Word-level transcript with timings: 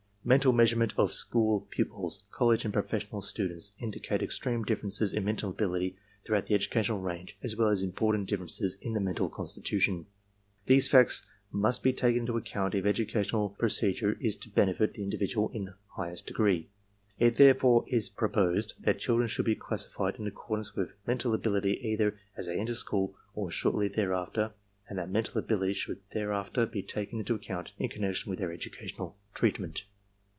Mental 0.23 0.53
measurement 0.53 0.93
of 0.97 1.11
school 1.11 1.61
pupils, 1.71 2.25
college 2.31 2.63
and 2.63 2.71
professional 2.71 3.21
students 3.21 3.71
indicate 3.79 4.21
extreme 4.21 4.61
differences 4.63 5.13
in 5.13 5.25
mental 5.25 5.49
ability 5.49 5.97
throughout 6.23 6.45
the 6.45 6.53
educational 6.53 6.99
range 6.99 7.35
as 7.41 7.55
well 7.55 7.69
as 7.69 7.81
important 7.81 8.29
diflferences 8.29 8.79
in 8.81 8.93
the 8.93 8.99
mental 8.99 9.29
constitution. 9.29 10.05
These 10.67 10.87
facts 10.89 11.25
must 11.51 11.81
be 11.81 11.91
taken 11.91 12.19
into 12.19 12.37
account 12.37 12.75
if 12.75 12.85
educational 12.85 13.49
procedure 13.49 14.15
is 14.21 14.35
to 14.35 14.49
benefit 14.51 14.93
the 14.93 15.01
individual 15.01 15.49
in 15.55 15.73
highest 15.87 16.27
degree. 16.27 16.69
It 17.17 17.37
therefore 17.37 17.85
is 17.87 18.07
pro 18.07 18.29
posed 18.29 18.75
that 18.83 18.99
children 18.99 19.27
should 19.27 19.45
be 19.45 19.55
classified 19.55 20.17
in 20.19 20.27
accordance 20.27 20.75
with 20.75 20.91
mental 21.07 21.33
ability 21.33 21.79
either 21.81 22.15
as 22.37 22.45
they 22.45 22.59
enter 22.59 22.75
school 22.75 23.15
or 23.33 23.49
shortly 23.49 23.87
thereafter 23.87 24.51
and 24.87 24.99
that 24.99 25.09
mental 25.09 25.39
ability 25.39 25.73
should 25.73 25.99
thereafter 26.11 26.67
be 26.67 26.83
taken 26.83 27.17
into 27.17 27.33
account 27.33 27.71
in 27.79 27.89
connection 27.89 28.29
with 28.29 28.37
their 28.37 28.53
educational 28.53 29.17
treatment. 29.33 29.85